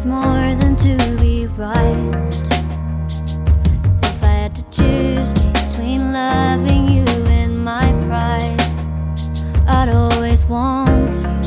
worth 0.00 0.06
more 0.06 0.54
than 0.56 0.76
to 0.76 0.96
be 1.20 1.46
right. 1.46 2.14
If 4.02 4.22
I 4.22 4.26
had 4.26 4.54
to 4.56 4.62
choose 4.70 5.32
between 5.32 6.12
loving 6.12 6.88
you 6.88 7.04
and 7.26 7.64
my 7.64 7.92
pride, 8.06 8.60
I'd 9.66 9.88
always 9.88 10.44
want 10.44 11.16
you. 11.16 11.40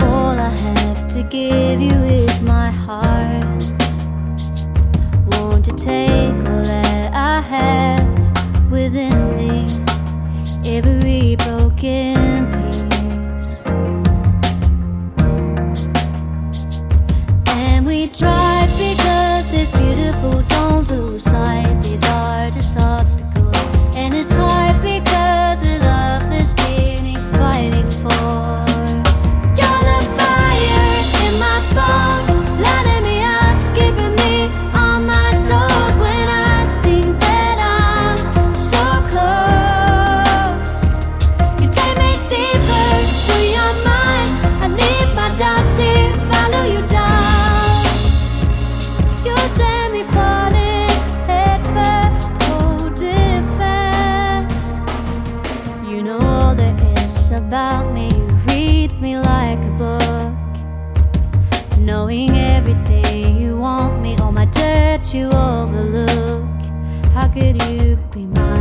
All 0.00 0.38
I 0.38 0.50
have 0.50 1.08
to 1.08 1.22
give 1.24 1.80
you 1.80 1.92
is 1.92 2.40
my 2.42 2.70
heart. 2.70 3.25
Try 18.12 18.66
because 18.78 19.52
it's 19.52 19.72
beautiful. 19.72 20.55
About 57.46 57.92
me. 57.92 58.08
You 58.08 58.26
read 58.48 59.00
me 59.00 59.16
like 59.16 59.58
a 59.58 59.74
book. 59.78 60.34
Knowing 61.78 62.30
everything 62.36 63.40
you 63.40 63.56
want 63.56 64.00
me, 64.00 64.16
all 64.16 64.32
my 64.32 64.46
dirt 64.46 65.14
you 65.14 65.26
overlook. 65.26 66.44
How 67.14 67.28
could 67.28 67.62
you 67.70 67.96
be 68.10 68.26
mine? 68.26 68.55